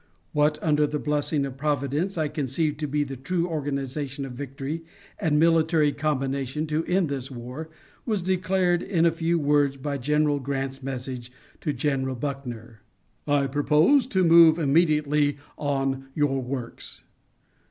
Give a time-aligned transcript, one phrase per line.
[0.31, 4.83] What, under the blessing of Providence, I conceive to be the true organization of victory
[5.19, 7.69] and military combination to end this war,
[8.03, 12.81] was declared in a few words by General Grant's message to General Buckner:
[13.27, 17.03] "_I propose to move immediately on your works.